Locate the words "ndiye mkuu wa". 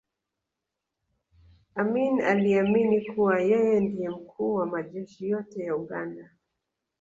3.79-4.65